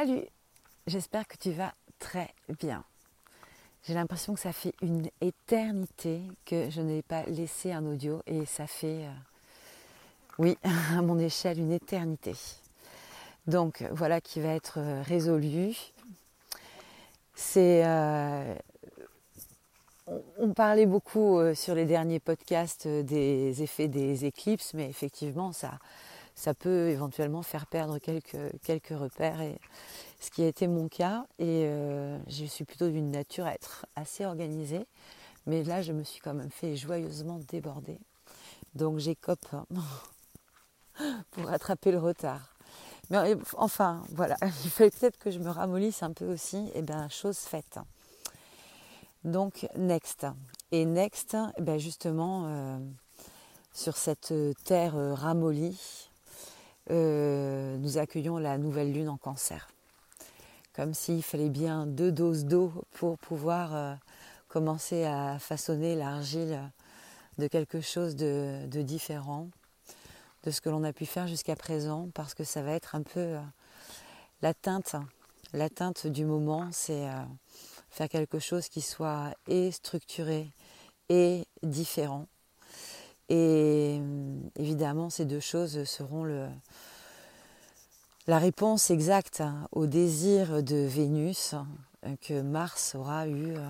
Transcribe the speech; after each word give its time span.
Salut, 0.00 0.22
j'espère 0.86 1.26
que 1.26 1.36
tu 1.36 1.50
vas 1.50 1.74
très 1.98 2.32
bien. 2.60 2.84
J'ai 3.82 3.94
l'impression 3.94 4.32
que 4.34 4.38
ça 4.38 4.52
fait 4.52 4.72
une 4.80 5.08
éternité 5.20 6.20
que 6.46 6.70
je 6.70 6.80
n'ai 6.80 7.02
pas 7.02 7.24
laissé 7.24 7.72
un 7.72 7.84
audio 7.84 8.22
et 8.28 8.46
ça 8.46 8.68
fait, 8.68 9.06
euh, 9.06 9.12
oui, 10.38 10.56
à 10.96 11.02
mon 11.02 11.18
échelle, 11.18 11.58
une 11.58 11.72
éternité. 11.72 12.34
Donc 13.48 13.84
voilà 13.90 14.20
qui 14.20 14.38
va 14.38 14.50
être 14.50 14.78
euh, 14.78 15.02
résolu. 15.02 15.76
C'est, 17.34 17.84
euh, 17.84 18.54
on, 20.38 20.52
parlait 20.52 20.86
beaucoup 20.86 21.40
sur 21.56 21.74
les 21.74 21.86
derniers 21.86 22.20
podcasts 22.20 22.86
des 22.86 23.64
effets 23.64 23.88
des 23.88 24.26
éclipses, 24.26 24.74
mais 24.74 24.88
effectivement 24.88 25.50
ça, 25.50 25.72
ça 26.38 26.54
peut 26.54 26.88
éventuellement 26.88 27.42
faire 27.42 27.66
perdre 27.66 27.98
quelques, 27.98 28.60
quelques 28.62 28.96
repères, 28.96 29.40
et, 29.40 29.58
ce 30.20 30.30
qui 30.30 30.44
a 30.44 30.46
été 30.46 30.68
mon 30.68 30.88
cas. 30.88 31.26
Et 31.40 31.64
euh, 31.64 32.16
je 32.28 32.44
suis 32.44 32.64
plutôt 32.64 32.88
d'une 32.88 33.10
nature 33.10 33.44
à 33.44 33.54
être 33.54 33.86
assez 33.96 34.24
organisée, 34.24 34.86
mais 35.46 35.64
là 35.64 35.82
je 35.82 35.92
me 35.92 36.04
suis 36.04 36.20
quand 36.20 36.34
même 36.34 36.50
fait 36.50 36.76
joyeusement 36.76 37.40
déborder. 37.48 37.98
Donc 38.74 38.98
j'écope 38.98 39.44
hein, 39.52 39.66
pour 41.32 41.46
rattraper 41.46 41.90
le 41.90 41.98
retard. 41.98 42.54
Mais 43.10 43.34
enfin, 43.56 44.04
voilà, 44.12 44.36
il 44.64 44.70
fallait 44.70 44.90
peut-être 44.90 45.18
que 45.18 45.32
je 45.32 45.40
me 45.40 45.50
ramollisse 45.50 46.04
un 46.04 46.12
peu 46.12 46.32
aussi. 46.32 46.70
Et 46.74 46.82
bien, 46.82 47.08
chose 47.08 47.38
faite. 47.38 47.80
Donc, 49.24 49.66
next. 49.76 50.24
Et 50.70 50.84
next, 50.84 51.36
eh 51.56 51.62
ben 51.62 51.78
justement, 51.78 52.44
euh, 52.46 52.78
sur 53.72 53.96
cette 53.96 54.32
terre 54.64 54.94
ramollie, 55.16 56.07
euh, 56.90 57.76
nous 57.78 57.98
accueillons 57.98 58.38
la 58.38 58.56
nouvelle 58.58 58.92
lune 58.92 59.08
en 59.08 59.16
cancer. 59.16 59.68
Comme 60.72 60.94
s'il 60.94 61.22
fallait 61.22 61.50
bien 61.50 61.86
deux 61.86 62.12
doses 62.12 62.44
d'eau 62.44 62.72
pour 62.92 63.18
pouvoir 63.18 63.74
euh, 63.74 63.94
commencer 64.48 65.04
à 65.04 65.38
façonner 65.38 65.96
l'argile 65.96 66.60
de 67.36 67.46
quelque 67.46 67.80
chose 67.80 68.16
de, 68.16 68.66
différent 68.82 69.48
de 70.44 70.50
ce 70.50 70.60
que 70.60 70.70
l'on 70.70 70.84
a 70.84 70.92
pu 70.92 71.04
faire 71.04 71.26
jusqu'à 71.26 71.56
présent, 71.56 72.08
parce 72.14 72.32
que 72.32 72.44
ça 72.44 72.62
va 72.62 72.72
être 72.72 72.94
un 72.94 73.02
peu 73.02 73.20
euh, 73.20 73.40
la 74.40 74.54
teinte, 74.54 74.96
la 75.52 75.68
teinte 75.68 76.06
du 76.06 76.24
moment, 76.24 76.68
c'est 76.70 77.06
faire 77.90 78.08
quelque 78.08 78.38
chose 78.38 78.68
qui 78.68 78.80
soit 78.80 79.34
et 79.46 79.72
structuré 79.72 80.50
et 81.08 81.44
différent 81.62 82.26
et 83.28 83.98
euh, 84.00 84.38
évidemment, 84.56 85.10
ces 85.10 85.24
deux 85.24 85.40
choses 85.40 85.84
seront 85.84 86.24
la 88.26 88.38
réponse 88.38 88.90
exacte 88.90 89.42
au 89.72 89.86
désir 89.86 90.62
de 90.62 90.76
Vénus 90.76 91.54
que 92.22 92.40
Mars 92.40 92.94
aura 92.94 93.26
eu 93.26 93.56
euh, 93.56 93.68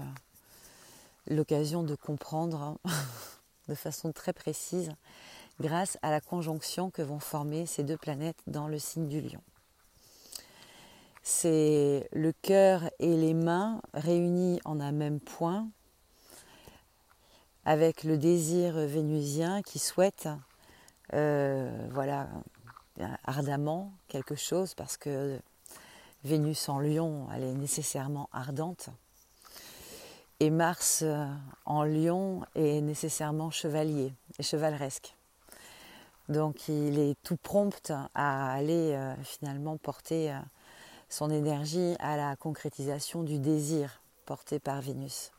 l'occasion 1.29 1.83
de 1.83 1.95
comprendre 1.95 2.79
de 3.69 3.75
façon 3.75 4.13
très 4.13 4.33
précise 4.33 4.93
grâce 5.61 5.99
à 6.03 6.11
la 6.11 6.21
conjonction 6.21 6.91
que 6.91 7.03
vont 7.03 7.19
former 7.19 7.67
ces 7.67 7.83
deux 7.83 7.97
planètes 7.97 8.39
dans 8.47 8.69
le 8.69 8.79
signe 8.79 9.09
du 9.09 9.21
lion. 9.21 9.43
C'est 11.23 12.09
le 12.13 12.33
cœur 12.33 12.91
et 13.01 13.17
les 13.17 13.35
mains 13.35 13.83
réunis 13.93 14.61
en 14.65 14.81
un 14.81 14.93
même 14.93 15.21
point 15.21 15.69
avec 17.69 18.03
le 18.03 18.17
désir 18.17 18.73
vénusien 18.79 19.61
qui 19.61 19.79
souhaite, 19.79 20.27
euh, 21.13 21.71
voilà, 21.91 22.27
ardemment 23.25 23.93
quelque 24.09 24.37
chose 24.37 24.73
parce 24.73 24.97
que 24.97 25.39
Vénus 26.25 26.71
en 26.71 26.79
lion, 26.79 27.27
elle 27.35 27.43
est 27.43 27.53
nécessairement 27.53 28.31
ardente. 28.33 28.89
Et 30.41 30.49
Mars 30.49 31.01
euh, 31.03 31.27
en 31.67 31.85
lion 31.85 32.41
est 32.55 32.81
nécessairement 32.81 33.51
chevalier 33.51 34.15
et 34.39 34.43
chevaleresque. 34.43 35.15
Donc 36.31 36.69
il 36.69 36.99
est 36.99 37.19
tout 37.23 37.37
prompt 37.37 37.93
à 38.15 38.51
aller 38.51 38.95
euh, 38.95 39.15
finalement 39.25 39.77
porter 39.77 40.35
son 41.11 41.29
énergie 41.29 41.97
à 41.99 42.17
la 42.17 42.35
concrétisation 42.35 43.25
du 43.25 43.39
désir 43.39 44.01
porté 44.25 44.59
par 44.59 44.81
Vénus. 44.81 45.33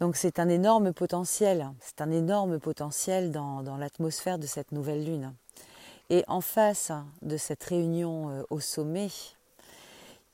Donc 0.00 0.14
c'est 0.14 0.38
un 0.38 0.48
énorme 0.48 0.92
potentiel, 0.92 1.70
c'est 1.80 2.00
un 2.00 2.10
énorme 2.12 2.60
potentiel 2.60 3.32
dans, 3.32 3.76
l'atmosphère 3.76 4.38
de 4.38 4.46
cette 4.46 4.70
nouvelle 4.70 5.04
lune. 5.04 5.34
Et 6.08 6.24
en 6.28 6.40
face 6.40 6.92
de 7.20 7.36
cette 7.36 7.64
réunion 7.64 8.30
euh, 8.30 8.42
au 8.48 8.60
sommet, 8.60 9.10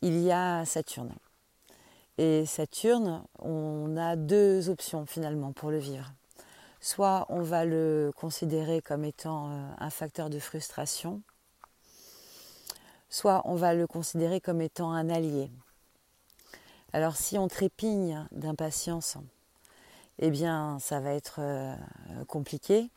il 0.02 0.20
y 0.20 0.30
a 0.30 0.64
Saturne. 0.66 1.12
Et 2.18 2.44
Saturne, 2.46 3.24
on 3.40 3.96
a 3.96 4.16
deux 4.16 4.68
options 4.68 5.06
finalement 5.06 5.52
pour 5.52 5.70
le 5.70 5.78
vivre. 5.78 6.12
Soit 6.80 7.24
on 7.30 7.40
va 7.40 7.64
le 7.64 8.12
considérer 8.14 8.82
comme 8.82 9.04
étant 9.04 9.48
euh, 9.48 9.66
un 9.78 9.90
facteur 9.90 10.28
de 10.28 10.38
frustration, 10.38 11.22
soit 13.08 13.40
on 13.46 13.54
va 13.54 13.74
le 13.74 13.86
considérer 13.86 14.40
comme 14.40 14.60
étant 14.60 14.92
un 14.92 15.08
allié. 15.08 15.50
Alors 16.92 17.16
si 17.16 17.38
on 17.38 17.48
trépigne 17.48 18.28
d'impatience, 18.30 19.16
eh 20.18 20.30
bien 20.30 20.78
ça 20.80 21.00
va 21.00 21.12
être 21.14 21.36
euh, 21.38 21.74
compliqué 22.28 22.90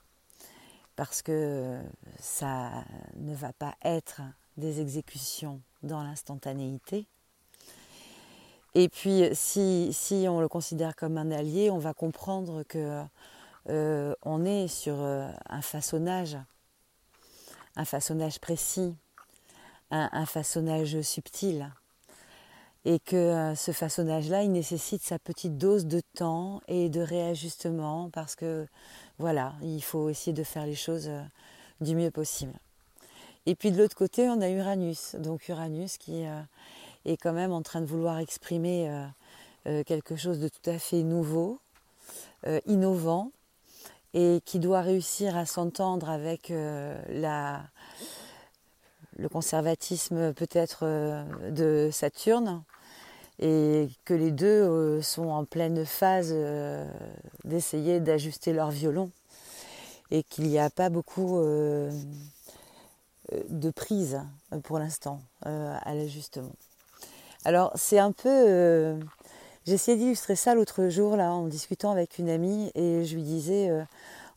parce 0.96 1.22
que 1.22 1.80
ça 2.20 2.84
ne 3.16 3.34
va 3.36 3.54
pas 3.54 3.76
être 3.84 4.22
des 4.58 4.82
exécutions 4.82 5.62
dans 5.84 6.02
l'instantanéité. 6.02 7.06
Et 8.74 8.90
puis 8.90 9.24
si, 9.34 10.26
on 10.28 10.40
le 10.40 10.48
considère 10.48 10.96
comme 10.96 11.18
un 11.18 11.32
allié, 11.32 11.70
on 11.70 11.78
va 11.78 11.94
comprendre 11.94 12.64
que 12.64 13.04
euh, 13.70 14.16
on 14.24 14.46
est 14.46 14.68
sur 14.68 14.96
euh, 15.00 15.30
un 15.50 15.62
façonnage, 15.62 16.38
un 17.76 17.86
façonnage 17.86 18.40
précis, 18.40 18.96
un 19.90 20.26
façonnage 20.26 21.02
subtil 21.02 21.72
et 22.88 23.00
que 23.00 23.18
euh, 23.18 23.54
ce 23.54 23.74
façonnage-là, 23.74 24.44
il 24.44 24.52
nécessite 24.54 25.04
sa 25.04 25.20
petite 25.20 25.58
dose 25.58 25.88
de 25.88 26.02
temps 26.16 26.62
et 26.70 26.88
de 26.88 27.02
réajustement 27.02 28.10
parce 28.14 28.38
que 28.38 28.66
voilà, 29.20 29.56
il 29.62 29.84
faut 29.84 30.08
essayer 30.08 30.32
de 30.32 30.44
faire 30.44 30.66
les 30.66 30.74
choses 30.74 31.10
euh, 31.10 31.22
du 31.82 31.96
mieux 31.98 32.12
possible. 32.12 32.54
Et 33.46 33.56
puis 33.56 33.72
de 33.72 33.78
l'autre 33.78 33.98
côté, 33.98 34.30
on 34.30 34.40
a 34.40 34.50
Uranus, 34.50 35.18
donc 35.20 35.50
Uranus 35.50 35.98
qui 35.98 36.26
euh, 36.26 36.40
est 37.04 37.18
quand 37.18 37.34
même 37.34 37.52
en 37.52 37.62
train 37.62 37.82
de 37.82 37.86
vouloir 37.86 38.20
exprimer 38.20 38.90
quelque 39.86 40.16
chose 40.16 40.40
de 40.40 40.48
tout 40.48 40.70
à 40.70 40.80
fait 40.80 41.04
nouveau, 41.04 41.60
innovant, 42.66 43.32
et 44.14 44.42
qui 44.46 44.60
doit 44.60 44.82
réussir 44.82 45.36
à 45.38 45.46
s'entendre 45.46 46.10
avec 46.10 46.50
la, 46.50 47.64
le 49.18 49.30
conservatisme 49.30 50.34
peut-être 50.34 50.86
de 51.52 51.90
Saturne, 51.92 52.64
et 53.40 53.90
que 54.06 54.14
les 54.14 54.32
deux 54.32 54.48
euh, 54.48 55.02
sont 55.02 55.28
en 55.28 55.46
pleine 55.46 55.86
phase 55.86 56.32
euh, 56.32 56.88
d'essayer 57.44 58.00
d'ajuster 58.00 58.54
leur 58.54 58.72
violon 58.72 59.12
et 60.10 60.24
qu'il 60.24 60.46
n'y 60.48 60.58
a 60.58 60.70
pas 60.70 60.90
beaucoup 60.90 61.38
euh, 61.38 61.92
de 63.50 63.70
prise 63.70 64.22
pour 64.64 64.80
l'instant 64.80 65.22
à 65.42 65.94
l'ajustement. 65.94 66.54
Alors 67.44 67.72
c'est 67.76 68.00
un 68.00 68.14
peu... 68.14 68.98
J'ai 69.66 69.74
essayé 69.74 69.98
d'illustrer 69.98 70.38
ça 70.38 70.56
l'autre 70.56 70.88
jour 70.88 71.18
là 71.18 71.34
en 71.34 71.46
discutant 71.46 71.92
avec 71.92 72.20
une 72.20 72.30
amie 72.30 72.72
et 72.74 73.04
je 73.04 73.16
lui 73.16 73.24
disais 73.24 73.70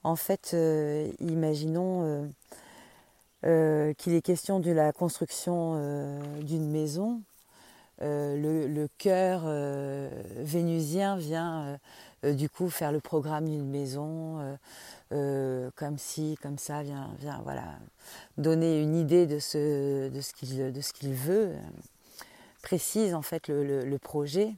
en 0.02 0.16
fait 0.16 0.56
imaginons 1.20 2.28
qu'il 3.42 4.14
est 4.14 4.22
question 4.22 4.58
de 4.58 4.72
la 4.72 4.92
construction 4.92 6.20
d'une 6.40 6.68
maison 6.68 7.20
euh, 8.02 8.66
le, 8.66 8.88
cœur 8.96 9.42
euh, 9.44 10.08
vénusien 10.36 11.16
vient 11.16 11.78
euh, 12.24 12.32
du 12.32 12.48
coup 12.48 12.70
faire 12.70 12.92
le 12.92 13.00
programme 13.00 13.46
d'une 13.46 13.68
maison, 13.68 14.38
comme 15.10 15.98
si, 15.98 16.36
comme 16.42 16.58
ça, 16.58 16.82
vient, 16.82 17.10
vient 17.18 17.40
voilà, 17.44 17.64
donner 18.38 18.80
une 18.80 18.96
idée 18.96 19.26
de 19.26 19.38
ce, 19.38 20.08
de 20.08 20.20
ce 20.20 20.92
qu'il 20.92 21.14
veut, 21.14 21.52
précise 22.62 23.14
en 23.14 23.22
fait 23.22 23.48
le, 23.48 23.98
projet. 23.98 24.54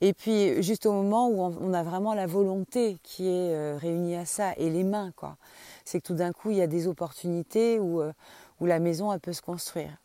Et 0.00 0.12
puis 0.14 0.62
juste 0.62 0.86
au 0.86 0.92
moment 0.92 1.28
où 1.28 1.42
on, 1.42 1.74
a 1.74 1.82
vraiment 1.82 2.14
la 2.14 2.26
volonté 2.26 2.96
qui 3.02 3.28
est 3.28 3.76
réunie 3.76 4.16
à 4.16 4.24
ça 4.24 4.52
et 4.56 4.70
les 4.70 4.84
mains, 4.84 5.12
quoi, 5.16 5.36
c'est 5.84 6.00
que 6.00 6.06
tout 6.06 6.14
d'un 6.14 6.32
coup 6.32 6.50
il 6.50 6.56
y 6.56 6.62
a 6.62 6.66
des 6.66 6.86
opportunités 6.86 7.78
où, 7.78 8.02
où 8.60 8.66
la 8.66 8.78
maison 8.78 9.16
peut 9.18 9.32
se 9.32 9.42
construire. 9.42 10.01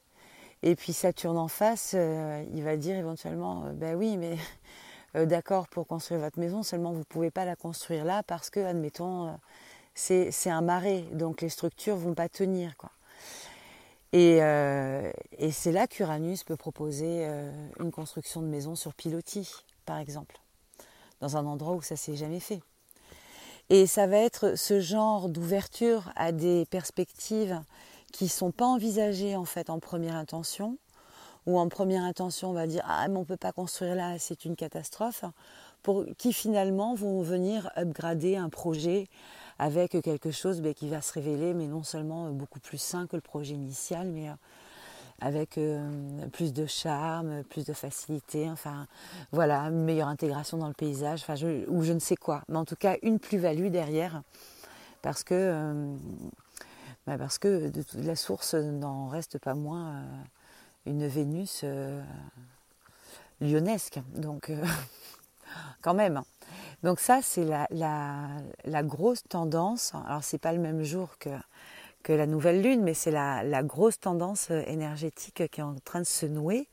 Et 0.63 0.75
puis 0.75 0.94
Saturne 0.94 1.38
en 1.38 1.48
face, 1.48 1.94
euh, 1.95 2.44
il 2.54 2.63
va 2.63 2.77
dire 2.77 2.95
éventuellement, 2.95 3.65
ben 3.74 3.95
oui, 3.95 4.18
mais 4.18 4.38
euh, 5.15 5.25
d'accord 5.25 5.68
pour 5.68 5.88
construire 5.88 6.21
votre 6.21 6.39
maison, 6.39 6.63
seulement 6.63 6.92
vous 6.92 7.00
ne 7.00 7.04
pouvez 7.04 7.31
pas 7.31 7.45
la 7.45 7.56
construire 7.56 8.06
là 8.06 8.24
parce 8.24 8.50
que, 8.50 8.59
admettons, 8.59 9.38
c'est 9.94 10.31
un 10.50 10.62
marais, 10.62 11.06
donc 11.13 11.42
les 11.42 11.50
structures 11.50 11.95
ne 11.95 12.01
vont 12.01 12.13
pas 12.13 12.30
tenir. 12.30 12.75
Quoi. 12.77 12.92
Et, 14.13 14.38
et 14.38 15.51
c'est 15.51 15.71
là 15.71 15.88
qu'Uranus 15.88 16.44
peut 16.44 16.56
proposer 16.56 17.27
une 17.80 17.92
construction 17.92 18.42
de 18.42 18.48
maison 18.48 18.75
sur 18.75 18.94
pilotis, 18.94 19.51
par 19.86 19.98
exemple, 19.98 20.39
dans 21.19 21.36
un 21.36 21.45
endroit 21.45 21.74
où 21.74 21.81
ça 21.81 21.95
s'est 21.95 22.15
jamais 22.15 22.39
fait. 22.39 22.62
Et 23.69 23.86
ça 23.86 24.07
va 24.07 24.18
être 24.18 24.57
ce 24.57 24.80
genre 24.80 25.27
d'ouverture 25.27 26.12
à 26.15 26.31
des 26.31 26.65
perspectives 26.65 27.60
qui 28.13 28.25
ne 28.25 28.30
sont 28.30 28.51
pas 28.51 28.65
envisagées 28.65 29.36
en 29.36 29.45
fait 29.45 29.69
en 29.69 29.80
première 29.80 30.15
intention, 30.15 30.77
ou 31.45 31.57
en 31.57 31.69
première 31.69 32.04
intention 32.04 32.50
on 32.50 32.54
va 32.54 32.68
dire 32.68 32.83
ah 32.88 33.07
mais 33.07 33.18
on 33.18 33.21
ne 33.21 33.25
peut 33.25 33.38
pas 33.38 33.51
construire 33.51 33.95
là, 33.95 34.19
c'est 34.19 34.45
une 34.45 34.56
catastrophe, 34.56 35.24
pour 35.83 36.06
qui 36.18 36.33
finalement 36.33 36.95
vont 36.95 37.21
venir 37.21 37.71
upgrader 37.77 38.36
un 38.36 38.50
projet 38.50 39.07
avec 39.59 40.01
quelque 40.01 40.31
chose 40.31 40.62
ben, 40.62 40.74
qui 40.74 40.89
va 40.89 41.01
se 41.01 41.13
révéler 41.13 41.54
mais 41.54 41.68
non 41.68 41.83
seulement 41.83 42.30
beaucoup 42.31 42.59
plus 42.59 42.77
sain 42.77 43.07
que 43.07 43.15
le 43.15 43.21
projet 43.21 43.54
initial, 43.54 44.07
mais 44.07 44.30
euh, 44.30 44.33
avec 45.19 45.57
euh, 45.57 45.89
plus 46.31 46.53
de 46.53 46.65
charme, 46.65 47.44
plus 47.44 47.65
de 47.65 47.74
facilité, 47.74 48.50
enfin 48.50 48.88
voilà, 49.31 49.62
une 49.62 49.83
meilleure 49.83 50.10
intégration 50.10 50.57
dans 50.57 50.68
le 50.68 50.74
paysage, 50.74 51.21
enfin 51.27 51.36
ou 51.68 51.83
je 51.83 51.94
ne 51.94 52.00
sais 52.00 52.15
quoi, 52.15 52.44
mais 52.50 52.57
en 52.57 52.65
tout 52.65 52.75
cas 52.75 52.98
une 53.01 53.19
plus-value 53.19 53.69
derrière, 53.69 54.21
parce 55.01 55.24
que 55.24 55.33
euh, 55.33 55.95
bah, 57.07 57.18
parce 57.18 57.39
que 57.39 57.69
de, 57.69 57.83
la 57.95 58.15
source 58.15 58.54
n'en 58.54 59.07
reste 59.07 59.39
pas 59.39 59.56
moins 59.56 59.95
euh, 59.95 60.01
une 60.86 61.07
Vénus 61.07 61.65
lyonnesque, 63.42 64.00
donc 64.15 64.51
quand 65.81 65.95
même. 65.95 66.21
Donc 66.83 67.00
ça 67.00 67.21
c'est 67.24 67.44
la, 67.44 67.68
la, 67.71 68.27
la, 68.65 68.83
grosse 68.83 69.24
tendance. 69.24 69.94
Alors 70.06 70.24
c'est 70.24 70.38
pas 70.38 70.54
le 70.54 70.59
même 70.59 70.83
jour 70.83 71.18
que 71.18 71.31
que 72.07 72.13
la 72.13 72.25
nouvelle 72.25 72.62
lune, 72.62 72.83
mais 72.83 72.94
c'est 72.94 73.12
la, 73.12 73.63
grosse 73.63 74.00
tendance 74.00 74.50
énergétique 74.50 75.50
qui 75.51 75.60
est 75.60 75.63
en 75.63 75.75
train 75.75 76.00
de 76.00 76.06
se 76.06 76.25
nouer, 76.25 76.69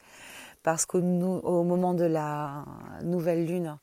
parce 0.63 0.87
qu'au 0.87 1.01
au 1.01 1.65
moment 1.65 1.93
de 1.93 2.05
la 2.05 2.65
nouvelle 3.03 3.45
lune, 3.45 3.77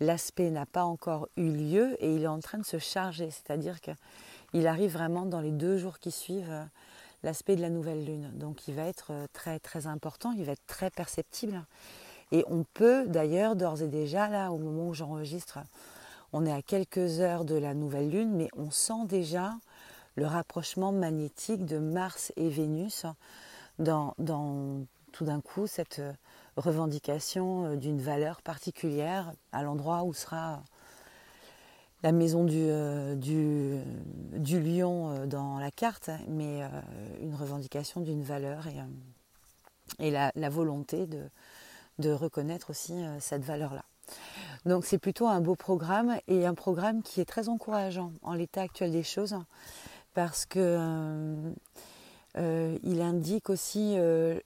l'aspect 0.00 0.48
n'a 0.48 0.64
pas 0.64 0.84
encore 0.84 1.28
eu 1.36 1.50
lieu 1.50 2.02
et 2.02 2.14
il 2.14 2.22
est 2.22 2.26
en 2.28 2.40
train 2.40 2.56
de 2.56 2.64
se 2.64 2.78
charger, 2.78 3.30
c'est-à-dire 3.30 3.82
qu'il 4.54 4.68
arrive 4.68 4.92
vraiment 4.92 5.26
dans 5.26 5.40
les 5.40 5.50
deux 5.50 5.78
jours 5.78 5.98
qui 5.98 6.12
suivent 6.12 6.52
euh, 6.52 6.64
l'aspect 7.24 7.56
de 7.56 7.60
la 7.60 7.70
nouvelle 7.70 8.04
lune. 8.04 8.30
Donc 8.34 8.68
il 8.68 8.74
va 8.74 8.84
être 8.84 9.08
euh, 9.10 9.26
très 9.32 9.58
très 9.58 9.88
important, 9.88 10.30
il 10.30 10.44
va 10.44 10.52
être 10.52 10.66
très 10.68 10.90
perceptible. 10.90 11.64
Et 12.30 12.44
on 12.46 12.64
peut 12.72 13.08
d'ailleurs 13.08 13.56
d'ores 13.56 13.82
et 13.82 13.88
déjà, 13.88 14.28
là, 14.28 14.52
au 14.52 14.58
moment 14.58 14.90
où 14.90 14.94
j'enregistre, 14.94 15.58
on 16.32 16.46
est 16.46 16.52
à 16.52 16.62
quelques 16.62 17.18
heures 17.18 17.44
de 17.44 17.56
la 17.56 17.74
nouvelle 17.74 18.10
lune, 18.10 18.30
mais 18.30 18.48
on 18.56 18.70
sent 18.70 19.06
déjà 19.08 19.54
le 20.14 20.26
rapprochement 20.26 20.92
magnétique 20.92 21.64
de 21.64 21.78
Mars 21.78 22.32
et 22.36 22.48
Vénus 22.48 23.06
dans, 23.80 24.14
tout 25.10 25.24
d'un 25.24 25.40
coup 25.40 25.66
cette 25.66 26.00
revendication 26.56 27.72
euh, 27.72 27.76
d'une 27.76 28.00
valeur 28.00 28.40
particulière 28.40 29.32
à 29.50 29.64
l'endroit 29.64 30.04
où 30.04 30.14
sera 30.14 30.62
la 32.04 32.12
maison 32.12 32.44
du, 32.44 32.58
euh, 32.58 33.16
lion 34.36 35.10
euh, 35.10 35.26
dans 35.26 35.58
la 35.58 35.72
carte, 35.72 36.10
mais 36.28 36.60
une 37.20 37.34
revendication 37.34 38.00
d'une 38.00 38.22
valeur 38.22 38.68
et, 39.98 40.12
la, 40.12 40.48
volonté 40.48 41.08
de, 41.98 42.12
reconnaître 42.12 42.70
aussi 42.70 42.94
cette 43.18 43.42
valeur-là. 43.42 43.84
Donc 44.66 44.86
c'est 44.86 44.98
plutôt 44.98 45.26
un 45.26 45.40
beau 45.40 45.56
programme 45.56 46.16
et 46.28 46.46
un 46.46 46.54
programme 46.54 47.02
qui 47.02 47.20
est 47.20 47.24
très 47.24 47.48
encourageant 47.48 48.12
en 48.22 48.34
l'état 48.34 48.62
actuel 48.62 48.92
des 48.92 49.02
choses 49.02 49.36
parce 50.14 50.46
que 50.46 50.58
euh, 50.60 51.52
euh, 52.38 52.78
il 52.82 53.02
indique 53.02 53.50
aussi 53.50 53.94
euh, 53.96 54.38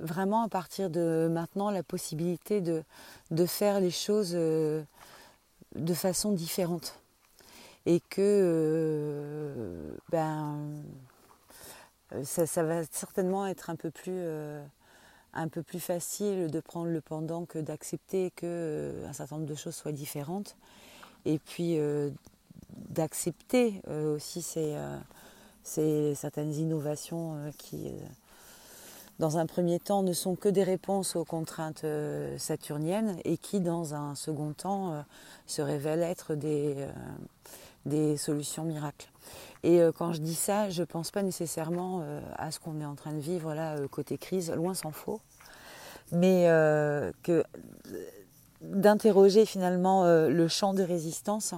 vraiment 0.00 0.42
à 0.42 0.48
partir 0.48 0.88
de 0.88 1.28
maintenant 1.30 1.70
la 1.70 1.82
possibilité 1.82 2.60
de 2.60 3.46
faire 3.46 3.80
les 3.80 3.90
choses 3.90 4.32
de 4.32 5.94
façon 5.94 6.32
différente 6.32 6.98
et 7.86 8.00
que 8.10 9.96
ben 10.10 10.58
ça, 12.22 12.46
ça, 12.46 12.62
va 12.62 12.82
certainement 12.90 13.46
être 13.46 13.70
un 13.70 13.76
peu 13.76 13.90
plus 13.90 14.22
un 15.32 15.48
peu 15.48 15.62
plus 15.62 15.80
facile 15.80 16.50
de 16.50 16.60
prendre 16.60 16.88
le 16.88 17.00
pendant 17.00 17.44
que 17.44 17.58
d'accepter 17.58 18.32
que 18.32 19.02
un 19.06 19.12
certain 19.12 19.36
nombre 19.36 19.48
de 19.48 19.54
choses 19.54 19.74
soient 19.74 19.92
différentes. 19.92 20.56
Et 21.24 21.38
puis 21.38 21.78
d'accepter 22.90 23.80
aussi 23.88 24.42
ces 24.42 24.76
c'est 25.66 26.14
certaines 26.14 26.54
innovations 26.54 27.34
euh, 27.34 27.50
qui, 27.58 27.88
euh, 27.88 27.90
dans 29.18 29.36
un 29.36 29.46
premier 29.46 29.80
temps, 29.80 30.04
ne 30.04 30.12
sont 30.12 30.36
que 30.36 30.48
des 30.48 30.62
réponses 30.62 31.16
aux 31.16 31.24
contraintes 31.24 31.82
euh, 31.82 32.38
saturniennes 32.38 33.16
et 33.24 33.36
qui, 33.36 33.60
dans 33.60 33.92
un 33.92 34.14
second 34.14 34.52
temps, 34.52 35.04
se 35.46 35.62
révèlent 35.62 36.04
être 36.04 36.36
des, 36.36 36.86
des 37.86 38.16
solutions 38.16 38.64
miracles. 38.64 39.08
Et 39.62 39.80
quand 39.96 40.12
je 40.12 40.20
dis 40.20 40.34
ça, 40.34 40.70
je 40.70 40.82
ne 40.82 40.84
pense 40.84 41.10
pas 41.10 41.22
nécessairement 41.22 42.04
à 42.36 42.52
ce 42.52 42.60
qu'on 42.60 42.80
est 42.80 42.84
en 42.84 42.94
train 42.94 43.12
de 43.12 43.18
vivre 43.18 43.52
là 43.54 43.76
côté 43.90 44.16
crise, 44.18 44.52
loin 44.52 44.74
s'en 44.74 44.92
faut, 44.92 45.20
mais 46.12 46.44
que 47.24 47.42
d'interroger 48.60 49.44
finalement 49.44 50.04
le 50.04 50.48
champ 50.48 50.72
de 50.74 50.84
résistance 50.84 51.54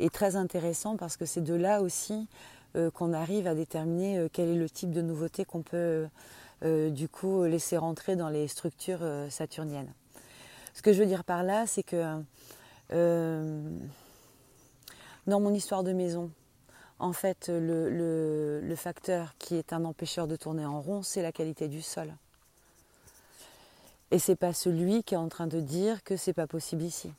est 0.00 0.12
très 0.12 0.34
intéressant 0.34 0.96
parce 0.96 1.16
que 1.16 1.24
c'est 1.24 1.42
de 1.42 1.54
là 1.54 1.82
aussi 1.82 2.26
euh, 2.76 2.90
qu'on 2.90 3.12
arrive 3.12 3.46
à 3.46 3.54
déterminer 3.54 4.18
euh, 4.18 4.28
quel 4.30 4.48
est 4.48 4.56
le 4.56 4.68
type 4.68 4.90
de 4.90 5.00
nouveauté 5.00 5.46
qu'on 5.46 5.62
peut 5.62 6.06
euh, 6.62 6.90
du 6.90 7.08
coup 7.08 7.44
laisser 7.44 7.78
rentrer 7.78 8.16
dans 8.16 8.28
les 8.28 8.48
structures 8.48 9.00
saturniennes. 9.30 9.92
Ce 10.74 10.82
que 10.82 10.92
je 10.92 10.98
veux 10.98 11.06
dire 11.06 11.24
par 11.24 11.42
là, 11.42 11.66
c'est 11.66 11.82
que 11.82 12.20
dans 15.26 15.40
mon 15.40 15.52
histoire 15.52 15.82
de 15.82 15.92
maison, 15.92 16.30
en 16.98 17.12
fait, 17.12 17.50
le, 17.52 18.74
facteur 18.76 19.34
qui 19.38 19.56
est 19.56 19.72
un 19.72 19.84
empêcheur 19.84 20.26
de 20.26 20.36
tourner 20.36 20.64
en 20.64 20.80
rond, 20.80 21.02
c'est 21.02 21.22
la 21.22 21.32
qualité 21.32 21.68
du 21.68 21.82
sol. 21.82 22.12
Et 24.10 24.18
c'est 24.18 24.36
pas 24.36 24.52
celui 24.52 25.02
qui 25.02 25.14
est 25.14 25.18
en 25.18 25.28
train 25.28 25.46
de 25.46 25.60
dire 25.60 26.04
que 26.04 26.16
c'est 26.16 26.32
pas 26.32 26.46
possible 26.46 26.82
ici. 26.82 27.12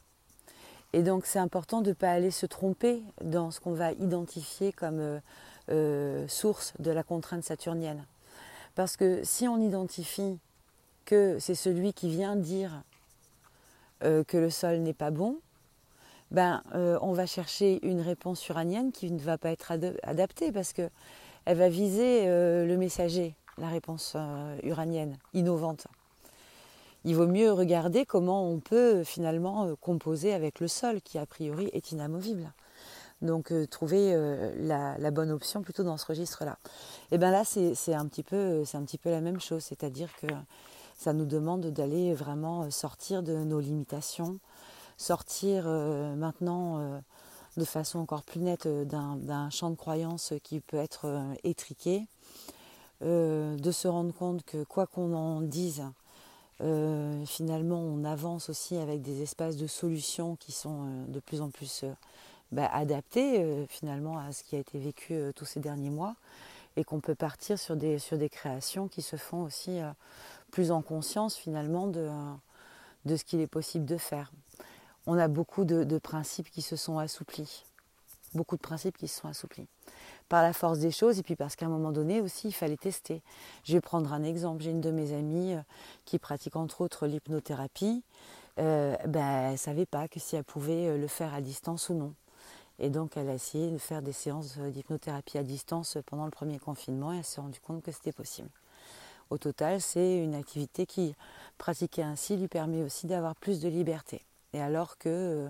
Et 0.94 1.04
donc 1.04 1.25
c'est 1.25 1.39
important 1.39 1.81
de 1.81 1.89
ne 1.89 1.94
pas 1.94 2.12
aller 2.12 2.31
se 2.31 2.45
tromper 2.45 3.04
dans 3.21 3.51
ce 3.51 3.59
qu'on 3.59 3.74
va 3.74 3.92
identifier 3.92 4.71
comme 4.71 5.00
euh, 5.00 5.19
euh, 5.69 6.27
source 6.30 6.74
de 6.80 6.92
la 6.92 7.04
contrainte 7.04 7.44
saturnienne. 7.44 8.06
Parce 8.74 8.95
que 8.95 9.21
si 9.24 9.48
on 9.48 9.59
identifie 9.59 10.39
que 11.04 11.37
c'est 11.40 11.56
celui 11.56 11.94
qui 11.94 12.09
vient 12.09 12.37
dire 12.37 12.83
euh, 14.04 14.23
que 14.23 14.37
le 14.37 14.49
sol 14.49 14.78
n'est 14.78 14.94
pas 14.94 15.11
bon, 15.11 15.40
ben, 16.31 16.62
on 16.74 17.14
va 17.14 17.26
chercher 17.26 17.80
une 17.86 18.02
réponse 18.02 18.48
uranienne 18.50 18.92
qui 18.92 19.12
ne 19.12 19.19
va 19.19 19.38
pas 19.38 19.52
être 19.52 19.72
adaptée 20.04 20.52
parce 20.52 20.74
qu'elle 20.74 20.90
va 21.46 21.69
viser 21.69 22.26
le 22.26 22.76
messager, 22.76 23.36
la 23.57 23.69
réponse 23.69 24.16
uranienne, 24.64 25.18
innovante 25.34 25.88
il 27.07 27.16
vaut 27.16 27.28
mieux 27.28 27.54
regarder 27.54 28.06
comment 28.06 28.50
on 28.50 28.60
peut 28.60 29.04
finalement 29.06 29.66
euh, 29.66 29.76
composer 29.80 30.34
avec 30.34 30.60
le 30.60 30.68
sol 30.68 31.02
qui 31.02 31.18
a 31.18 31.26
priori 31.26 31.69
est 31.72 31.94
inamovible. 31.94 32.52
Donc 33.22 33.54
euh, 33.54 33.66
trouver 33.66 34.14
euh, 34.14 34.54
la, 34.60 35.12
bonne 35.12 35.31
option 35.31 35.62
plutôt 35.62 35.84
dans 35.84 35.96
ce 35.96 36.06
registre-là. 36.06 36.57
Et 37.12 37.18
bien 37.18 37.31
là 37.31 37.44
c'est 37.46 37.94
un, 37.94 38.02
un 38.02 38.07
petit 38.07 38.24
peu 38.24 39.10
la 39.10 39.22
même 39.22 39.40
chose, 39.40 39.64
c'est-à-dire 39.64 40.10
que 40.22 40.28
ça 40.98 41.14
nous 41.14 41.26
demande 41.26 41.68
d'aller 41.68 42.14
vraiment 42.14 42.69
sortir 42.72 43.24
de 43.24 43.38
nos 43.38 43.62
limitations, 43.62 44.40
sortir 44.97 45.66
maintenant 45.66 47.01
de 47.56 47.66
façon 47.66 47.99
encore 47.99 48.23
plus 48.23 48.39
nette 48.39 48.68
d'un 48.68 49.49
champ 49.49 49.69
de 49.69 49.75
croyance 49.75 50.33
qui 50.44 50.59
peut 50.59 50.77
être 50.77 51.23
étriqué, 51.44 52.06
de 53.01 53.71
se 53.71 53.87
rendre 53.87 54.13
compte 54.13 54.44
que 54.44 54.63
quoi 54.63 54.87
qu'on 54.87 55.13
en 55.13 55.42
dise, 55.42 55.83
euh, 56.61 57.23
finalement, 57.25 57.80
on 57.80 58.04
avance 58.04 58.49
aussi 58.49 58.77
avec 58.77 59.01
des 59.01 59.21
espaces 59.21 59.57
de 59.57 59.68
solutions 59.68 60.35
qui 60.37 60.51
sont 60.51 60.85
euh, 60.85 61.06
de 61.07 61.19
plus 61.19 61.42
en 61.42 61.49
plus 61.49 61.83
euh, 61.83 61.92
bah, 62.51 62.68
adaptés 62.73 63.66
finalement 63.69 64.18
à 64.18 64.31
ce 64.31 64.44
qui 64.44 64.56
a 64.56 64.59
été 64.59 64.80
vécu 64.80 65.19
tous 65.35 65.45
ces 65.45 65.59
derniers 65.59 65.89
mois 65.89 66.16
et 66.77 66.83
qu'on 66.83 67.01
peut 67.01 67.16
partir 67.16 67.59
sur 67.59 67.75
des, 67.75 67.99
sur 67.99 68.18
des 68.18 68.30
créations 68.30 68.87
qui 68.87 69.01
se 69.01 69.18
font 69.18 69.44
aussi 69.44 69.80
plus 70.49 70.71
en 70.71 70.81
conscience 70.81 71.35
finalement 71.35 71.87
de, 71.87 72.09
de 73.04 73.18
ce 73.18 73.25
qu'il 73.25 73.42
est 73.42 73.47
possible 73.47 73.83
de 73.83 73.97
faire. 73.97 74.31
On 75.09 75.18
a 75.18 75.30
beaucoup 75.30 75.64
de, 75.64 75.97
principes 75.99 76.49
qui 76.52 76.61
se 76.61 76.76
sont 76.76 76.99
assouplis, 76.99 77.64
beaucoup 78.33 78.57
de 78.57 78.61
principes 78.61 78.97
qui 78.97 79.07
se 79.07 79.21
sont 79.21 79.30
assouplis 79.30 79.66
par 80.28 80.44
la 80.44 80.52
force 80.52 80.80
des 80.80 80.92
choses 80.92 81.18
et 81.18 81.23
puis 81.23 81.37
parce 81.37 81.56
qu'à 81.56 81.66
un 81.66 81.69
moment 81.69 81.94
donné 81.94 82.19
aussi 82.19 82.49
il 82.49 82.52
fallait 82.52 82.76
tester. 82.76 83.21
Je 83.64 83.71
vais 83.71 83.80
prendre 83.80 84.11
un 84.11 84.21
exemple. 84.23 84.61
J'ai 84.61 84.71
une 84.71 84.81
de 84.81 84.92
mes 84.92 85.14
amies 85.14 85.54
euh, 85.54 85.61
qui 86.04 86.19
pratique 86.19 86.57
entre 86.57 86.81
autres 86.81 87.07
l'hypnothérapie. 87.07 88.04
Euh, 88.59 88.97
ben, 89.07 89.45
elle 89.45 89.52
ne 89.54 89.57
savait 89.57 89.85
pas 89.85 90.09
que 90.09 90.19
si 90.19 90.35
elle 90.35 90.44
pouvait 90.44 90.90
euh, 90.90 90.97
le 90.97 91.07
faire 91.07 91.33
à 91.33 91.40
distance 91.40 91.87
ou 91.87 91.94
non. 91.94 92.14
Et 92.78 92.90
donc 92.90 93.16
elle 93.16 93.30
a 93.30 93.33
essayé 93.33 93.71
de 93.71 93.78
faire 93.78 94.02
des 94.02 94.11
séances 94.11 94.57
d'hypnothérapie 94.57 95.37
à 95.37 95.44
distance 95.44 95.97
pendant 96.06 96.26
le 96.26 96.31
premier 96.31 96.59
confinement 96.59 97.14
et 97.14 97.19
elle 97.19 97.23
s'est 97.23 97.40
rendue 97.40 97.61
compte 97.61 97.81
que 97.81 97.94
c'était 97.94 98.11
possible. 98.11 98.49
au 99.30 99.37
total, 99.37 99.80
c'est 99.80 100.18
une 100.18 100.35
activité 100.35 100.85
qui, 100.85 101.16
pratiquée 101.57 102.04
ainsi, 102.04 102.35
lui 102.35 102.49
permet 102.49 102.83
aussi 102.83 103.07
d'avoir 103.07 103.35
plus 103.35 103.61
de 103.61 103.69
liberté. 103.69 104.21
Alors 104.61 104.97
que 104.97 105.49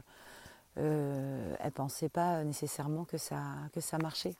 euh, 0.80 1.56
elle 1.60 1.66
ne 1.66 1.72
pensait 1.72 2.10
pas 2.10 2.44
nécessairement 2.44 3.06
que 3.06 3.18
ça, 3.18 3.42
que 3.74 3.82
ça 3.82 3.98
marchait. 3.98 4.36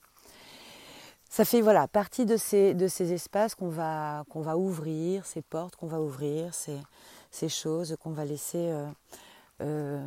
Ça 1.30 1.46
fait 1.46 1.62
voilà 1.62 1.88
partie 1.88 2.26
de 2.26 2.38
ces, 2.38 2.74
de 2.74 2.88
ces 2.88 3.12
espaces 3.12 3.56
qu'on 3.56 3.70
va, 3.70 4.24
qu'on 4.30 4.42
va 4.42 4.58
ouvrir, 4.58 5.26
ces 5.26 5.42
portes 5.42 5.76
qu'on 5.76 5.88
va 5.88 6.00
ouvrir, 6.00 6.54
ces, 6.54 6.78
ces 7.32 7.50
choses 7.50 7.98
qu'on 8.02 8.12
va 8.12 8.24
laisser 8.24 8.70
euh, 8.70 8.88
euh, 9.62 10.00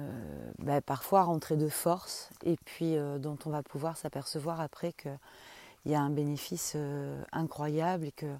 ben, 0.61 0.81
parfois 0.81 1.23
rentrer 1.25 1.57
de 1.57 1.69
force 1.69 2.31
et 2.45 2.57
puis 2.65 2.97
dont 3.19 3.39
on 3.45 3.51
va 3.51 3.63
pouvoir 3.63 3.97
s'apercevoir 3.97 4.61
après 4.61 4.93
qu'il 4.93 5.19
y 5.87 5.95
a 5.95 6.01
un 6.01 6.11
bénéfice 6.11 6.77
incroyable 7.33 8.07
et 8.07 8.13
que 8.13 8.33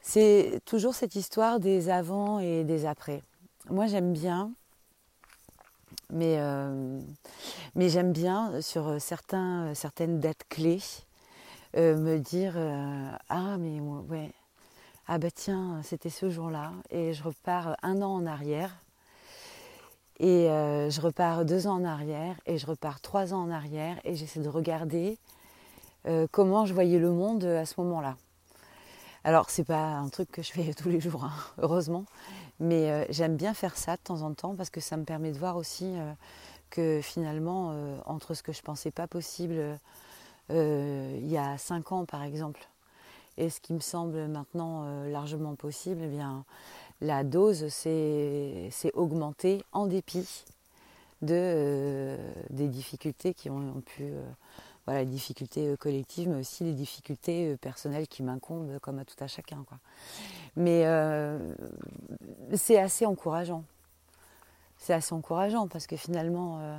c'est 0.00 0.60
toujours 0.64 0.94
cette 0.94 1.14
histoire 1.14 1.60
des 1.60 1.90
avant 1.90 2.40
et 2.40 2.64
des 2.64 2.86
après. 2.86 3.22
Moi 3.70 3.86
j'aime 3.86 4.12
bien 4.12 4.52
mais, 6.12 6.36
euh, 6.38 7.00
mais 7.74 7.88
j'aime 7.88 8.12
bien 8.12 8.60
sur 8.60 9.00
certains, 9.00 9.74
certaines 9.74 10.20
dates 10.20 10.44
clés 10.48 10.80
euh, 11.76 11.96
me 11.96 12.18
dire 12.18 12.54
euh, 12.56 13.10
ah 13.28 13.56
mais 13.58 13.80
ouais. 13.80 14.32
Ah 15.08 15.18
bah 15.18 15.30
tiens 15.34 15.80
c'était 15.82 16.10
ce 16.10 16.30
jour-là. 16.30 16.72
Et 16.90 17.12
je 17.12 17.22
repars 17.22 17.76
un 17.82 18.02
an 18.02 18.14
en 18.14 18.26
arrière. 18.26 18.76
Et 20.18 20.46
je 20.48 21.00
repars 21.02 21.44
deux 21.44 21.66
ans 21.66 21.74
en 21.74 21.84
arrière 21.84 22.36
et 22.46 22.56
je 22.56 22.66
repars 22.66 23.02
trois 23.02 23.34
ans 23.34 23.42
en 23.42 23.50
arrière 23.50 23.98
et 24.02 24.14
j'essaie 24.14 24.40
de 24.40 24.48
regarder 24.48 25.18
comment 26.30 26.64
je 26.64 26.72
voyais 26.72 26.98
le 26.98 27.10
monde 27.10 27.44
à 27.44 27.66
ce 27.66 27.78
moment-là. 27.82 28.16
Alors 29.24 29.50
c'est 29.50 29.64
pas 29.64 29.96
un 29.96 30.08
truc 30.08 30.30
que 30.30 30.40
je 30.40 30.52
fais 30.52 30.72
tous 30.78 30.88
les 30.88 31.00
jours, 31.00 31.24
hein, 31.24 31.32
heureusement, 31.58 32.04
mais 32.60 32.90
euh, 32.90 33.04
j'aime 33.10 33.36
bien 33.36 33.54
faire 33.54 33.76
ça 33.76 33.96
de 33.96 34.02
temps 34.02 34.22
en 34.22 34.34
temps 34.34 34.54
parce 34.54 34.70
que 34.70 34.80
ça 34.80 34.96
me 34.96 35.04
permet 35.04 35.32
de 35.32 35.38
voir 35.38 35.56
aussi 35.56 35.84
euh, 35.84 36.12
que 36.70 37.00
finalement, 37.02 37.70
euh, 37.72 37.98
entre 38.06 38.34
ce 38.34 38.42
que 38.42 38.52
je 38.52 38.62
pensais 38.62 38.90
pas 38.90 39.06
possible 39.06 39.78
il 40.48 41.26
y 41.26 41.36
a 41.36 41.58
cinq 41.58 41.90
ans 41.90 42.04
par 42.04 42.22
exemple, 42.22 42.68
et 43.36 43.50
ce 43.50 43.60
qui 43.60 43.72
me 43.72 43.80
semble 43.80 44.28
maintenant 44.28 45.04
largement 45.08 45.56
possible, 45.56 46.02
eh 46.04 46.06
bien, 46.06 46.44
la 47.00 47.24
dose 47.24 47.66
s'est 47.66 48.70
augmentée 48.94 49.64
en 49.72 49.86
dépit 49.86 50.44
de, 51.20 52.16
des 52.50 52.68
difficultés 52.68 53.34
qui 53.34 53.50
ont, 53.50 53.82
pu 53.84 54.12
voilà, 54.84 55.00
les 55.00 55.10
difficultés 55.10 55.74
collectives, 55.80 56.28
mais 56.28 56.38
aussi 56.38 56.62
les 56.62 56.74
difficultés 56.74 57.56
personnelles 57.56 58.06
qui 58.06 58.22
m'incombent, 58.22 58.78
comme 58.78 59.00
à 59.00 59.04
tout 59.04 59.18
à 59.18 59.26
chacun. 59.26 59.64
Quoi. 59.66 59.78
Mais 60.56 60.82
euh, 60.86 61.38
c'est 62.54 62.78
assez 62.78 63.04
encourageant. 63.04 63.64
C'est 64.78 64.94
assez 64.94 65.12
encourageant 65.14 65.68
parce 65.68 65.86
que 65.86 65.96
finalement, 65.96 66.58
euh, 66.60 66.78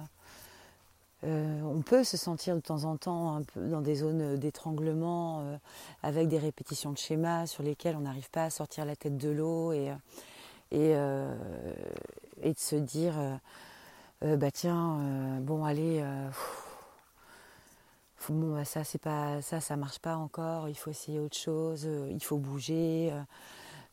euh, 1.26 1.62
on 1.62 1.82
peut 1.82 2.04
se 2.04 2.18
sentir 2.18 2.56
de 2.56 2.60
temps 2.60 2.86
en 2.86 2.98
temps 2.98 3.42
dans 3.56 3.82
des 3.82 3.96
zones 3.96 4.38
d'étranglement 4.38 5.60
avec 6.04 6.28
des 6.28 6.40
répétitions 6.40 6.92
de 6.92 6.98
schémas 6.98 7.46
sur 7.48 7.64
lesquels 7.64 7.96
on 7.96 8.02
n'arrive 8.02 8.30
pas 8.30 8.46
à 8.46 8.50
sortir 8.50 8.86
la 8.86 8.96
tête 8.96 9.18
de 9.18 9.30
l'eau 9.30 9.72
et, 9.74 9.92
et, 10.72 10.92
et, 10.92 12.54
de 12.54 12.60
se 12.60 12.76
dire 12.76 13.16
bah 14.22 14.52
tiens, 14.52 15.40
bon 15.42 15.66
allez. 15.66 16.04
bon, 18.30 18.56
bah, 18.56 18.66
ça 18.66 18.84
c'est 18.84 19.02
pas 19.02 19.42
ça 19.42 19.60
ça 19.60 19.76
marche 19.76 20.00
pas 20.00 20.18
encore 20.18 20.70
il 20.70 20.76
faut 20.76 20.92
essayer 20.92 21.20
autre 21.20 21.38
chose 21.38 21.90
il 22.12 22.24
faut 22.24 22.38
bouger 22.38 23.12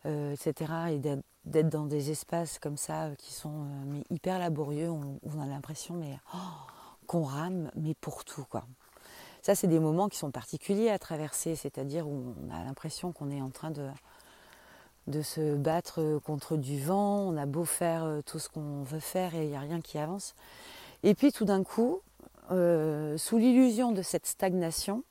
etc. 0.04 0.72
Et 0.90 0.98
d'être 1.44 1.68
dans 1.68 1.86
des 1.86 2.10
espaces 2.10 2.58
comme 2.58 2.76
ça 2.76 3.04
euh, 3.04 3.14
qui 3.16 3.32
sont 3.32 3.50
euh, 3.50 3.84
mais 3.86 4.04
hyper 4.10 4.38
laborieux, 4.38 4.90
on, 4.90 5.18
on 5.22 5.40
a 5.40 5.46
l'impression 5.46 5.94
mais 5.94 6.18
oh, 6.34 6.38
qu'on 7.06 7.22
rame, 7.22 7.70
mais 7.74 7.94
pour 7.94 8.24
tout 8.24 8.44
quoi. 8.48 8.64
Ça, 9.42 9.54
c'est 9.54 9.66
des 9.66 9.78
moments 9.78 10.08
qui 10.08 10.16
sont 10.16 10.30
particuliers 10.30 10.88
à 10.88 10.98
traverser, 10.98 11.54
c'est-à-dire 11.54 12.08
où 12.08 12.34
on 12.42 12.54
a 12.54 12.64
l'impression 12.64 13.12
qu'on 13.12 13.30
est 13.30 13.42
en 13.42 13.50
train 13.50 13.70
de, 13.70 13.88
de 15.06 15.20
se 15.20 15.54
battre 15.54 16.18
contre 16.24 16.56
du 16.56 16.80
vent, 16.80 17.18
on 17.18 17.36
a 17.36 17.44
beau 17.44 17.66
faire 17.66 18.22
tout 18.24 18.38
ce 18.38 18.48
qu'on 18.48 18.84
veut 18.84 19.00
faire 19.00 19.34
et 19.34 19.44
il 19.44 19.50
n'y 19.50 19.56
a 19.56 19.60
rien 19.60 19.82
qui 19.82 19.98
avance. 19.98 20.34
Et 21.02 21.14
puis 21.14 21.30
tout 21.30 21.44
d'un 21.44 21.62
coup, 21.62 22.00
sous 22.48 23.36
l'illusion 23.36 23.92
de 23.92 24.00
cette 24.00 24.24
stagnation, 24.24 25.04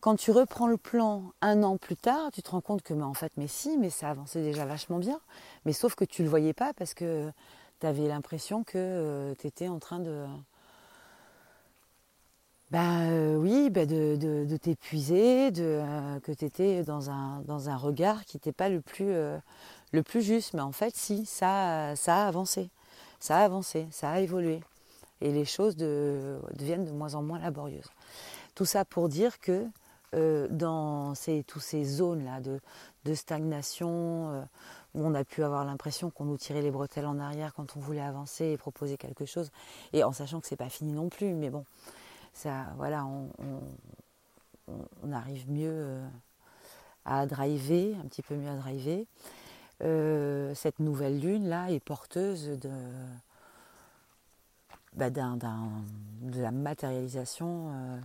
quand 0.00 0.16
tu 0.16 0.30
reprends 0.30 0.66
le 0.68 0.76
plan 0.76 1.32
un 1.40 1.62
an 1.62 1.76
plus 1.76 1.96
tard, 1.96 2.30
tu 2.32 2.42
te 2.42 2.50
rends 2.50 2.60
compte 2.60 2.82
que 2.82 2.94
en 2.94 3.14
fait, 3.14 3.32
mais 3.36 3.48
si, 3.48 3.76
mais 3.78 3.90
ça 3.90 4.10
avançait 4.10 4.42
déjà 4.42 4.64
vachement 4.64 4.98
bien. 4.98 5.20
Mais 5.64 5.72
sauf 5.72 5.94
que 5.94 6.04
tu 6.04 6.22
ne 6.22 6.26
le 6.26 6.30
voyais 6.30 6.52
pas 6.52 6.72
parce 6.74 6.94
que 6.94 7.30
tu 7.80 7.86
avais 7.86 8.06
l'impression 8.06 8.62
que 8.64 8.72
euh, 8.76 9.34
tu 9.38 9.46
étais 9.46 9.68
en 9.68 9.78
train 9.78 9.98
de. 9.98 10.26
Ben 12.72 13.36
oui, 13.36 13.70
ben 13.70 13.86
de, 13.86 14.56
t'épuiser, 14.56 15.52
de, 15.52 15.62
euh, 15.62 16.20
que 16.20 16.32
tu 16.32 16.44
étais 16.44 16.82
dans 16.82 17.10
un, 17.10 17.40
dans 17.42 17.68
un 17.68 17.76
regard 17.76 18.24
qui 18.24 18.36
n'était 18.36 18.52
pas 18.52 18.68
le 18.68 18.80
plus, 18.80 19.12
le 19.92 20.02
plus 20.02 20.22
juste. 20.22 20.54
Mais 20.54 20.62
en 20.62 20.72
fait, 20.72 20.94
si, 20.96 21.26
ça, 21.26 21.94
ça 21.96 22.24
a 22.24 22.28
avancé. 22.28 22.70
Ça 23.20 23.38
a 23.38 23.44
avancé, 23.44 23.86
ça 23.90 24.10
a 24.10 24.20
évolué. 24.20 24.60
Et 25.20 25.32
les 25.32 25.44
choses 25.44 25.76
deviennent 25.76 26.84
de 26.84 26.90
moins 26.90 27.14
en 27.14 27.22
moins 27.22 27.38
laborieuses. 27.38 27.90
Tout 28.54 28.64
ça 28.64 28.84
pour 28.84 29.08
dire 29.08 29.40
que 29.40 29.66
euh, 30.16 30.48
dans 30.48 31.14
ces, 31.14 31.42
toutes 31.42 31.62
ces 31.62 31.84
zones-là 31.84 32.40
de, 32.40 33.14
stagnation, 33.14 34.30
euh, 34.30 34.42
où 34.94 35.06
on 35.06 35.14
a 35.14 35.24
pu 35.24 35.44
avoir 35.44 35.64
l'impression 35.64 36.10
qu'on 36.10 36.24
nous 36.24 36.38
tirait 36.38 36.62
les 36.62 36.70
bretelles 36.70 37.06
en 37.06 37.18
arrière 37.18 37.52
quand 37.54 37.76
on 37.76 37.80
voulait 37.80 38.00
avancer 38.00 38.46
et 38.46 38.56
proposer 38.56 38.96
quelque 38.96 39.26
chose, 39.26 39.50
et 39.92 40.04
en 40.04 40.12
sachant 40.12 40.40
que 40.40 40.46
c'est 40.46 40.56
pas 40.56 40.70
fini 40.70 40.92
non 40.92 41.08
plus, 41.08 41.34
mais 41.34 41.50
bon, 41.50 41.64
ça, 42.32 42.66
voilà, 42.76 43.04
on, 43.04 43.28
arrive 45.12 45.50
mieux 45.50 45.70
euh, 45.70 46.08
à 47.04 47.26
driver, 47.26 47.94
un 48.02 48.08
petit 48.08 48.22
peu 48.22 48.36
mieux 48.36 48.50
à 48.50 48.56
driver. 48.56 49.06
cette 50.54 50.78
nouvelle 50.78 51.20
lune 51.20 51.48
là 51.48 51.70
est 51.70 51.80
porteuse 51.80 52.58
de, 52.58 52.70
bah, 54.94 55.10
de 55.10 56.40
la 56.40 56.50
matérialisation 56.50 58.00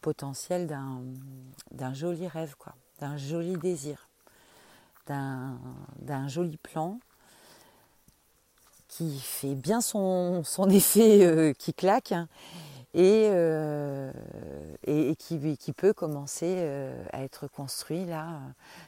potentiel 0.00 0.66
d'un 0.66 1.94
joli 1.94 2.26
rêve, 2.26 2.54
quoi, 2.58 2.74
d'un 3.00 3.16
joli 3.16 3.56
désir, 3.56 4.08
d'un 5.06 6.28
joli 6.28 6.56
plan 6.56 6.98
qui 8.88 9.20
fait 9.20 9.54
bien 9.54 9.80
son, 9.80 10.42
effet 10.70 11.24
euh, 11.24 11.52
qui 11.52 11.74
claque 11.74 12.12
hein, 12.12 12.26
euh, 12.96 14.10
et, 14.86 15.10
et, 15.10 15.16
qui, 15.16 15.72
peut 15.72 15.92
commencer 15.92 16.56
euh, 16.58 17.04
à 17.12 17.22
être 17.22 17.46
construit 17.46 18.04
là, 18.06 18.40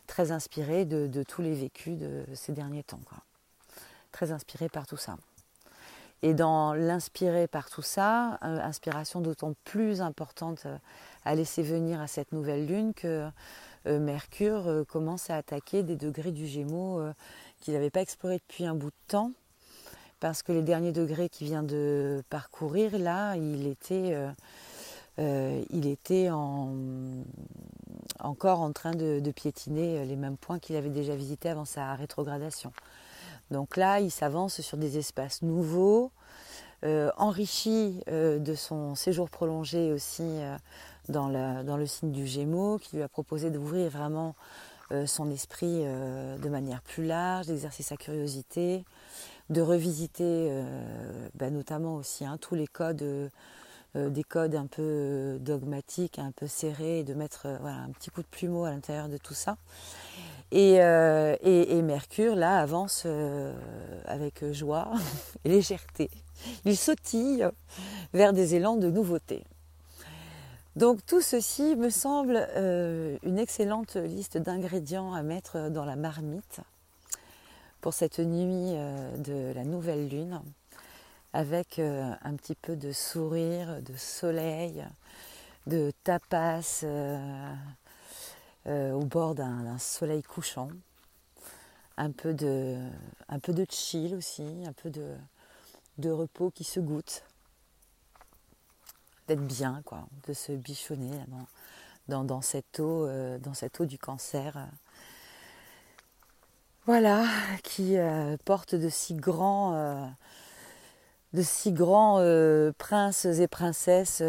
très 0.06 0.32
inspiré 0.32 0.84
de, 0.84 1.22
tous 1.22 1.42
les 1.42 1.54
vécus 1.54 1.96
de 1.96 2.24
ces 2.34 2.52
derniers 2.52 2.82
temps. 2.82 3.00
Très 4.10 4.32
inspiré 4.32 4.68
par 4.68 4.86
tout 4.86 4.96
ça. 4.96 5.16
Et 6.22 6.34
dans 6.34 6.74
l'inspirer 6.74 7.46
par 7.46 7.70
tout 7.70 7.82
ça, 7.82 8.38
euh, 8.42 8.60
inspiration 8.60 9.22
d'autant 9.22 9.54
plus 9.64 10.02
importante 10.02 10.64
euh, 10.66 10.76
à 11.24 11.34
laisser 11.34 11.62
venir 11.62 12.00
à 12.00 12.06
cette 12.06 12.32
nouvelle 12.32 12.66
lune 12.66 12.92
que 12.92 13.26
euh, 13.86 13.98
Mercure 13.98 14.84
commence 14.86 15.30
à 15.30 15.36
attaquer 15.36 15.82
des 15.82 15.96
degrés 15.96 16.32
du 16.32 16.46
Gémeaux 16.46 17.00
qu'il 17.60 17.72
n'avait 17.72 17.90
pas 17.90 18.02
exploré 18.02 18.36
depuis 18.36 18.66
un 18.66 18.74
bout 18.74 18.90
de 18.90 19.08
temps. 19.08 19.32
Parce 20.18 20.42
que 20.42 20.52
les 20.52 20.62
derniers 20.62 20.92
degrés 20.92 21.30
qu'il 21.30 21.46
vient 21.46 21.62
de 21.62 22.22
parcourir, 22.28 22.98
là, 22.98 23.36
il 23.36 23.66
était, 23.66 24.14
il 25.16 25.86
était 25.86 26.28
encore 28.18 28.60
en 28.60 28.72
train 28.72 28.90
de, 28.90 29.20
de 29.20 29.30
piétiner 29.30 30.04
les 30.04 30.16
mêmes 30.16 30.36
points 30.36 30.58
qu'il 30.58 30.76
avait 30.76 30.90
déjà 30.90 31.16
visités 31.16 31.48
avant 31.48 31.64
sa 31.64 31.94
rétrogradation. 31.94 32.70
Donc 33.50 33.76
là, 33.76 34.00
il 34.00 34.10
s'avance 34.10 34.60
sur 34.60 34.76
des 34.76 34.98
espaces 34.98 35.42
nouveaux, 35.42 36.12
euh, 36.82 37.10
enrichis 37.18 38.02
euh, 38.08 38.38
de 38.38 38.54
son 38.54 38.94
séjour 38.94 39.28
prolongé 39.28 39.92
aussi 39.92 40.22
euh, 40.22 40.56
dans, 41.10 41.28
le 41.28 41.86
signe 41.86 42.10
du 42.10 42.26
Gémeaux, 42.26 42.78
qui 42.78 42.96
lui 42.96 43.02
a 43.02 43.08
proposé 43.08 43.50
d'ouvrir 43.50 43.90
vraiment 43.90 44.34
son 45.06 45.30
esprit 45.30 45.84
de 45.84 46.48
manière 46.48 46.82
plus 46.82 47.06
large, 47.06 47.46
d'exercer 47.46 47.84
sa 47.84 47.96
curiosité, 47.96 48.84
de 49.48 49.60
revisiter 49.60 50.52
bah, 51.36 51.48
notamment 51.50 51.94
aussi 51.94 52.24
hein, 52.24 52.38
tous 52.40 52.56
les 52.56 52.66
codes 52.66 53.30
des 53.94 54.24
codes 54.24 54.56
un 54.56 54.66
peu 54.66 55.38
dogmatiques, 55.40 56.18
un 56.18 56.32
peu 56.32 56.48
serrés, 56.48 57.04
de 57.04 57.14
mettre 57.14 57.46
un 57.46 57.90
petit 57.90 58.10
coup 58.10 58.22
de 58.22 58.26
plumeau 58.26 58.64
à 58.64 58.72
l'intérieur 58.72 59.08
de 59.08 59.16
tout 59.16 59.34
ça. 59.34 59.58
Euh, 60.52 61.36
et, 61.42 61.82
Mercure, 61.82 62.34
là, 62.34 62.58
avance 62.58 63.04
euh, 63.06 63.54
avec 64.06 64.44
joie 64.52 64.92
et 65.44 65.48
légèreté. 65.48 66.10
Il 66.64 66.76
sautille 66.76 67.48
vers 68.12 68.32
des 68.32 68.54
élans 68.54 68.76
de 68.76 68.90
nouveauté. 68.90 69.44
Donc 70.76 71.04
tout 71.04 71.20
ceci 71.20 71.76
me 71.76 71.90
semble 71.90 72.48
euh, 72.56 73.18
une 73.24 73.38
excellente 73.38 73.96
liste 73.96 74.38
d'ingrédients 74.38 75.12
à 75.12 75.22
mettre 75.22 75.68
dans 75.68 75.84
la 75.84 75.96
marmite 75.96 76.60
pour 77.80 77.92
cette 77.92 78.18
nuit 78.18 78.74
de 79.18 79.52
la 79.54 79.64
nouvelle 79.64 80.08
lune, 80.08 80.42
avec 81.32 81.78
un 81.78 82.34
petit 82.36 82.54
peu 82.54 82.76
de 82.76 82.92
sourire, 82.92 83.80
de 83.80 83.96
soleil, 83.96 84.84
de 85.66 85.90
tapas 86.04 86.84
au 88.70 89.04
bord 89.04 89.34
d'un 89.34 89.78
soleil 89.78 90.22
couchant, 90.22 90.68
un 92.00 92.12
peu 92.12 92.32
de, 92.32 92.78
un 93.28 93.38
peu 93.38 93.52
de 93.52 93.66
chill 93.68 94.14
aussi, 94.14 94.64
un 94.66 94.72
peu 94.72 94.90
de, 94.90 96.10
repos 96.10 96.50
qui 96.50 96.64
se 96.64 96.80
goûte 96.80 97.22
d'être 99.28 99.46
bien, 99.46 99.82
quoi, 99.84 100.06
de 100.26 100.32
se 100.32 100.52
bichonner 100.52 101.10
dans, 102.08 102.40
cette 102.40 102.80
eau, 102.80 103.06
euh, 103.06 103.38
dans 103.38 103.52
cette 103.52 103.78
eau 103.80 103.84
du 103.84 103.98
cancer. 103.98 104.66
Voilà, 106.86 107.26
qui 107.62 107.98
euh, 107.98 108.38
porte 108.46 108.74
de 108.74 108.88
si 108.88 109.14
grands, 109.14 109.74
euh, 109.74 110.06
de 111.34 111.42
si 111.42 111.70
grands 111.70 112.16
princes 112.78 113.26
et 113.26 113.46
princesses 113.46 114.22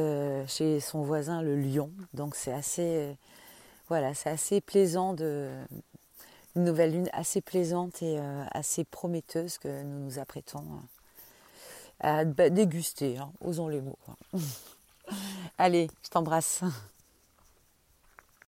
chez 0.48 0.82
son 0.82 1.04
voisin 1.04 1.42
le 1.42 1.56
lion. 1.56 1.90
Donc 2.14 2.36
c'est 2.36 2.52
assez, 2.52 3.16
voilà, 3.92 4.14
c'est 4.14 4.30
assez 4.30 4.62
plaisant 4.62 5.14
de 5.14 5.50
une 6.56 6.64
nouvelle 6.64 6.94
lune 6.94 7.10
assez 7.12 7.42
plaisante 7.42 8.02
et 8.02 8.22
assez 8.52 8.86
prometteuse 8.86 9.58
que 9.58 9.84
nous 9.84 10.06
nous 10.06 10.18
apprêtons 10.18 10.64
à 12.00 12.24
déguster, 12.24 13.18
hein, 13.18 13.34
osons 13.42 13.68
les 13.68 13.82
mots. 13.82 14.00
Allez, 15.58 15.90
je 16.06 16.10
t'embrasse. 16.10 16.64